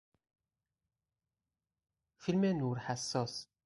فیلم 2.21 2.45
نور 2.59 2.75
حساس 2.77 3.47